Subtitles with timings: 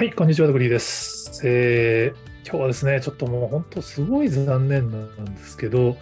[0.00, 1.42] はい、こんにちは、ドグリーです。
[1.44, 5.98] えー今日はですね、ちょっともう本当すごい残念なんですけど、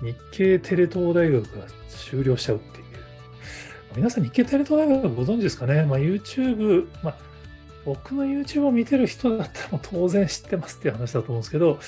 [0.00, 2.84] 日系テレ東大学が終了しちゃうっていう。
[3.96, 7.16] 皆さん、日系テレ東大学ご存知ですかね、まあ、YouTube、まあ、
[7.84, 11.80] 僕の YouTube を見てる人だったらもう当然知ってますっていう話だと思うんですけど、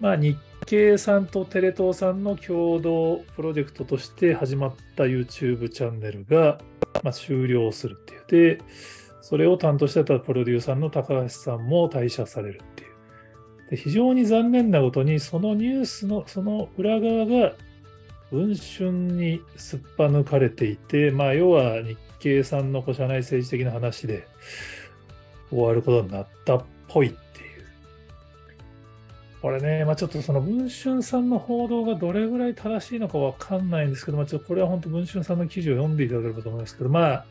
[0.00, 6.58] まあ、日系さんとテレ東さんの共同プロジェクトとして始まった YouTube チャンネルが、
[7.02, 8.58] まあ、終了するっていう。
[8.58, 8.62] で、
[9.22, 12.90] それを担当してたプロデューサーの高橋さんも退社されるっていう。
[13.70, 17.54] で非常に残念なことに、そのニュースのその裏側が
[18.32, 24.26] 文春にすっぱ抜かれていて、まあ、要は日経さんの社内政治的な話で
[25.50, 27.20] 終わることになったっぽいってい
[27.58, 27.64] う。
[29.40, 37.24] これね、まあ、ちょっとその文春さんの報道がどれぐらい正しいのかわかんないんですけど、まあ、ちょっとこれは本当文春さんの記事を読んでいただければと思いますけど、まあ、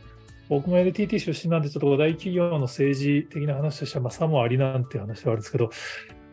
[0.52, 5.69] 僕も NTT 出身なんで、ちょっと大企業の政治的な話としては、まあ、さもありなんて話はあるんですけど、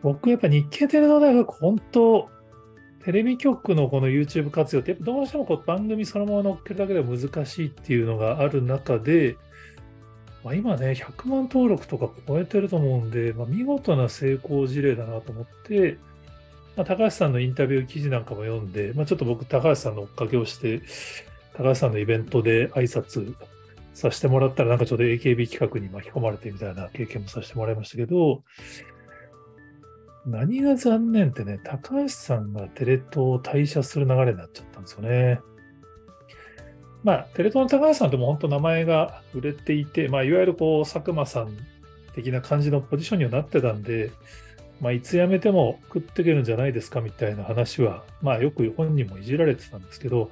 [0.03, 2.29] 僕やっぱ日経テレ東大学、本当、
[3.05, 9.37] テレビ局のこの YouTube 活用って、どうしてもこう番組そのまま載っけるだけでは難しいっていうのがある中で、
[10.43, 15.97] まあ、今ね、100万登録とか超えてると思うんで、まあ、見事な成功事例だなと思って、
[16.75, 20.81] まあ、高橋さんのインタビュー記事なんかも読んで、まあ、ちょっと僕、高橋さんの追っかけをして、
[21.53, 23.33] 高橋さんのイベントで挨拶
[23.93, 28.43] させてもらったら、なんかちょっと AKB 企画に巻き込まれてみたいな経験もさせてもらいましたけど、
[30.25, 35.39] 何が残念ってね、高橋さんがテレ東を退社する流れになっちゃったんですよね。
[37.03, 41.57] まあ、テレ東の高橋さんっても本当名前が売れていて、まあ、いわゆるこう、佐久間さん
[42.13, 44.11] 的な感じのポジションにはなってたんで、
[44.81, 50.31] まあ、いつ辞めても食っていけるんじゃないですかみたいな話は、まあ、よく本人もいじられてたんですけど、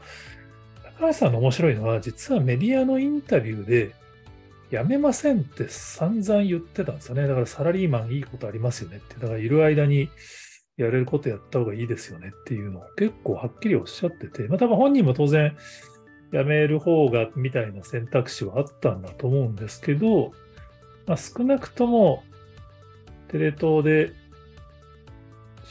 [0.99, 3.95] 高橋さんの面白いのは、実はメディアのインタビューで、
[4.71, 7.27] 辞めませんって散々言ってたんですよね。
[7.27, 9.15] だからサラリーマンいいことありますよねって。
[9.15, 10.09] だからいる間に
[10.75, 15.55] やれることやった方がいいですよねっていうのを結構はっきりおっしゃってて、まあ多分本人も当然
[16.33, 20.33] 辞める方がみたいな選択肢はあったんだと思うんですけど、
[21.05, 22.23] まあ、少なくとも
[23.29, 24.11] テレ東で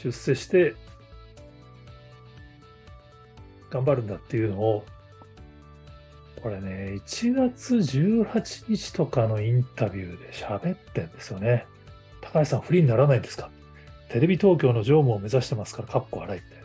[0.01, 0.75] 出世して
[3.69, 4.85] 頑張るんだっていうのを
[6.41, 11.65] これね、1月18日とかのインタビューで喋ってんですよね。
[12.21, 13.49] 高橋さん、フリーにならないんですか？
[14.09, 16.63] テレビ東京の常務を目指してますから、かっこ笑いみたいな。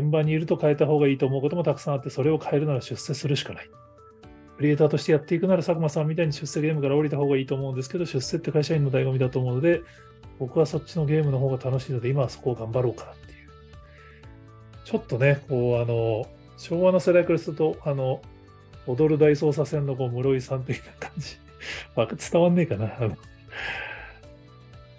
[0.00, 3.70] 現場にいると変えた方がいいと思うこともたくさんあって、それを変えるなら出世するしかない。
[4.56, 9.82] クリエイターとしてやっていくなら佐久間さんみたいに出世ゲームから降りた方がいいと思うんですけど、出世って会社員の醍醐味だと思うので、
[10.38, 13.48] 僕はそっちのゲームの方が楽しいので、今はそこを頑張ろうかなっていう。
[14.84, 16.26] ちょっとね、こう、あの、
[16.56, 18.20] 昭和の世代からすると、あの、
[18.86, 21.36] 踊る大捜査線のこう室井さん的な感じ。
[21.94, 22.86] まあ、伝わんねえかな。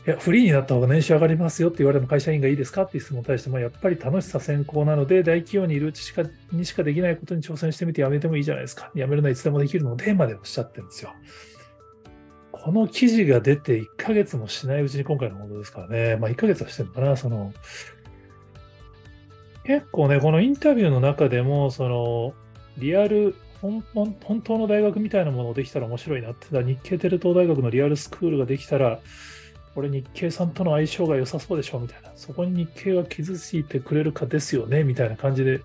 [0.06, 8.92] いや、フリーになった方が年収上がりますよって言われても会社員がいいですかっていう質問に対しても、やっぱり楽しさ先行なので、大企業にいるうちしかにしかできないことに挑戦してみてやめてもいいじゃないですか。
[8.96, 11.14] やめるのはいつでもできるので、までおっしゃってるんですよ。
[12.52, 16.18] この記事が出て1ヶ月もしないうちに今回のものですからね。
[16.18, 17.16] まあ1ヶ月はしてるのかな。
[17.16, 17.54] その、
[19.64, 22.34] 結構ね、このインタビューの中でも、その、
[22.78, 29.00] リアル本本本当の大学みたいなものをできたら面白いなって、日経テレ東大学のリアルスクールができたら、
[29.74, 35.62] これ日経さんとの相性が良さそうでしょみたいな、そこに日経が傷ついてくれるかですよねみたいな感じで、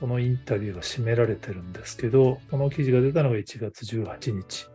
[0.00, 4.66] このインタビューが締められてるんですけど、この記事が出たのが1月18日。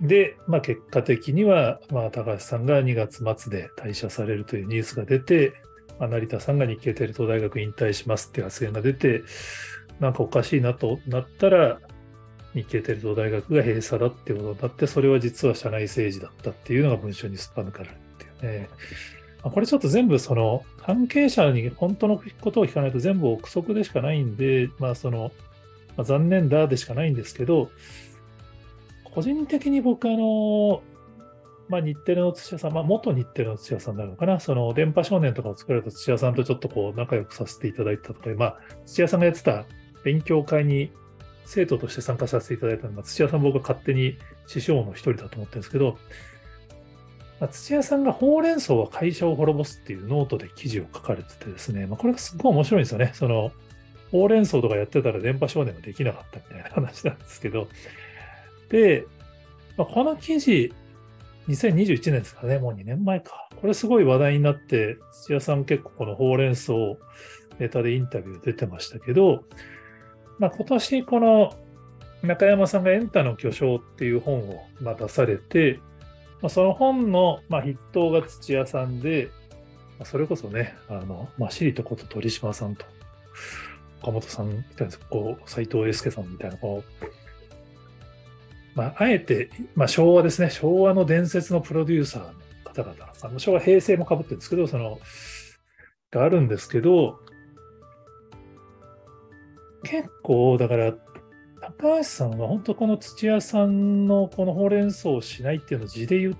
[0.00, 5.54] で、まあ、結果的には、まあ、高橋さんが2月末で退社されるというニュースが出て、
[6.00, 9.22] まあ、成田さんが日経テレ東大学引退しますっていう発言が出て、
[10.00, 11.80] なんかおかしいなとなったら、
[12.54, 18.68] 日経テレ東大学が閉鎖だってことになって、それは実は社内政治だったっていうのが文章にすっぱ抜かれるっていうね。
[19.42, 25.30] これちょっと全部その関係者に本当のことを聞かないと全部憶測でしかないんで、まあその、
[25.96, 27.70] まあ、残念だでしかないんですけど、
[29.04, 30.82] 個人的に僕あの、
[31.68, 39.64] まあ、日テレの土屋さん、まあ、元日テレの土屋さんなのかな、その電波少年とかを作られた土屋さんとちょっとこう仲良くさせていただいたとか、まあ、土屋さんがやってた
[40.06, 40.92] 勉強会に
[41.46, 44.16] 生徒として参加させていただいたので、まあ、土屋さん僕は勝手に
[44.46, 45.98] 師匠の一人だと思ってるんですけど、
[47.40, 53.10] まあ、土屋さんがほうれん草は会社を滅ぼすっていうノートで記事を書かれててですね、まあ、これがすごい面白いんですよね。
[53.14, 53.50] その、
[54.12, 57.66] ほうれん草とかやってたら電波少年はできなかったみたいな話なんですけど、
[58.68, 59.06] で、
[59.76, 60.72] まあ、この記事、
[61.48, 63.48] 2021年ですかね、もう2年前か。
[63.60, 66.74] これすごい話題になって、土屋さん結構このほうれん草
[67.58, 69.44] ネタでインタビュー出てましたけど、
[70.38, 71.54] まあ、今年この
[72.22, 75.80] 中山さんがエンタの巨匠っていう本をまあ出されて、
[76.42, 79.30] まあ、その本のまあ筆頭が土屋さんで、
[79.98, 82.84] まあ、それこそね、あの、まあ、シリとこと鳥島さんと、
[84.02, 87.06] 岡本さんみたいな、こう、斎藤英介さんみたいな、こう、
[88.74, 92.32] まあ、あえて、まあ、昭和ですね、昭和の伝説のプロデューサーの
[92.64, 95.00] 方々、あの昭和、平成もかぶってるんですけど、その、
[96.10, 97.20] があるんですけど、
[99.86, 100.92] 結構、だから、
[101.60, 106.34] 高橋さんは本当この土屋さんのこのほうれん草をしないっていうのを字で言っ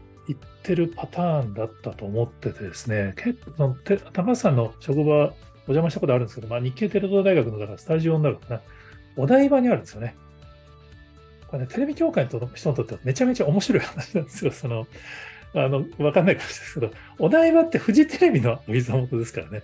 [0.63, 3.75] てるパターンだったと思っててですね、結構
[4.13, 5.33] 高橋さんの職場
[5.69, 8.61] お邪魔したことあるんですけど、まあ、日経テレ東大学のだからスタジオになるかな、
[9.17, 10.15] お台場にあるんですよね。
[11.49, 14.53] これね、テレビ協会の人にとってはめちゃめちゃ面白い話なんですよ。
[14.53, 14.87] その、
[15.55, 19.63] あの、わかんないかもしれないですけど、お台場ってフジテレビのお膝元ですからね。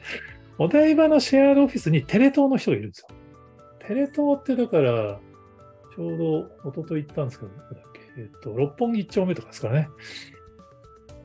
[0.58, 3.08] お台場のシェアオフィスにテレ東の人がいるんですよ。
[3.86, 5.18] テレ東ってだから、
[5.94, 7.52] ちょうど一昨日行ったんですけど、
[8.16, 9.88] えっ、と、六本木一丁目とかですからね。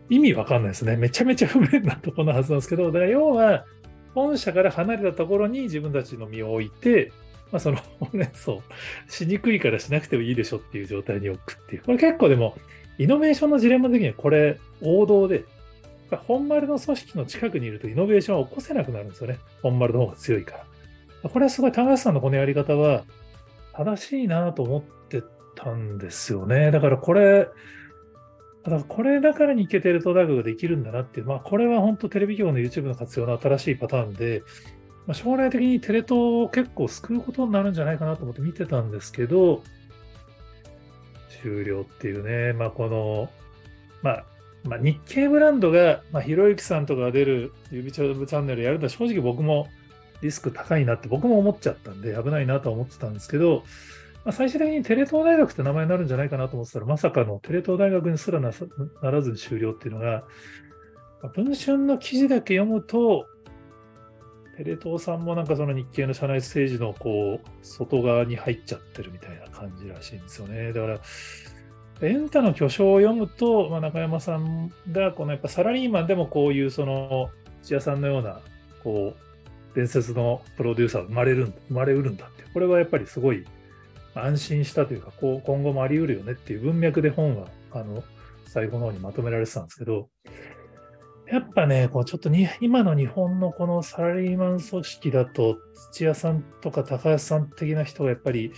[0.09, 0.95] 意味わかんないですね。
[0.95, 3.65] めちゃめちゃ不便なところのはずなんですけど、だから要は、
[4.13, 7.12] 本社から離れたところに自分たちの身を置いて、
[7.51, 7.77] まあ、その、
[8.13, 8.63] ね、そ
[9.07, 11.83] う、しにくいからしなくてもいいでしょっていう状態に置くっていう。
[11.83, 12.56] これ結構でも、
[12.98, 15.45] イノベーションのジレンマ的にはこれ王道で、
[16.25, 19.39] 本丸の組織の近くにいるとイノベーションは起こせなくなるんですよね。
[19.62, 20.65] 本丸の方が強いから。
[21.30, 23.04] これはすごい高橋さんのこのやり方は
[23.74, 25.24] 正しいなと思って
[25.56, 26.72] たんですよね。
[26.72, 27.48] だからこれ、
[28.64, 34.44] だからこれだから日経テレ東大学ができるんだなっていう、まあこれは本当テレビ局の YouTube の活用の新しいパターンで、
[35.06, 39.64] まあ、将来的にテレ東を結構救うことになるんじゃないかなと思って見てたんですけど、
[41.42, 43.30] 終了っていうね、まあ、この、
[44.02, 44.26] まあ、
[44.64, 49.68] まあ、日系ブランドが、まあ、ひろゆきさんとかが出る指チャチャンネルやるのは正直僕も
[50.22, 53.64] リスク高いなって僕も思っちゃったんで危ないなとは思ってたんですけど、
[54.25, 58.52] まあ、最終的にテレ東大学って名前になるんじゃないかなと思ってたらまさかのテレ東大学にすらな
[59.02, 60.24] らずに終了っていうのが、
[61.22, 63.28] まあ、文春の記事だけ読むと
[64.58, 70.74] テレ東さんもなんかその日系の社内政治のこう外側に入っちゃってるみたいな感じらしいんですよね。
[70.74, 71.00] だから、
[72.02, 77.30] エンタの巨匠を読むと、まあ、中山さんがこのやっぱサラリーマンでもこういうその
[77.62, 78.40] 土屋さんのような
[78.84, 79.27] こう
[79.78, 83.46] 伝説のプロデューサー生まれる生まれうるんだってこれはやっぱりすごい
[84.16, 88.04] 安心したというかこう今後もあり得るよねっていう文脈で本はあの
[88.48, 90.10] 最後の方にまとめられてたんですけど
[91.28, 95.58] やっぱね、こうちょっとに今の日本のこのサラリーマン組織だと、
[95.92, 98.54] 土屋さんとか高橋さん的な人がやっぱり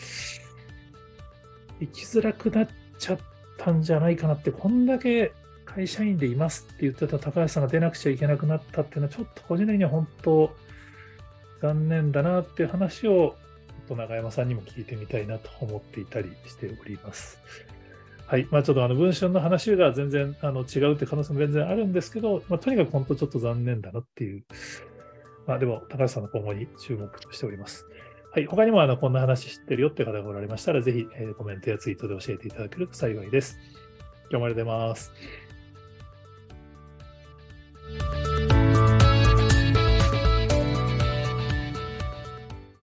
[1.79, 2.67] 生きづらくなっ
[2.99, 3.19] ちゃっ
[3.57, 5.31] たんじゃないかなって、こんだけ
[5.65, 10.55] 会社員でいますって言ってた高橋さんが出なくちゃいけなくなったっていうのは、ちょっと個人的には本当
[11.61, 13.35] 残念だなっていう話を、
[13.87, 17.39] ちょっと永山さんにも聞いてみたいなと思っていたりしております。
[18.27, 18.47] はい。
[18.51, 24.43] まあちょっとあの文春の話が全然あの違うって可能性も全然あるんですけど、まあとにかく本当ちょっと残念だなっていう。
[25.47, 27.87] まあでも高橋さんの今後に注目しております。
[28.31, 28.45] はい。
[28.45, 33.57] 他にもあのこんな話知ってるよって方がおられましたら、ぜひ、え、コメントやツイートで教えていただけると幸いです。
[34.29, 35.11] 今日もありがとうございます。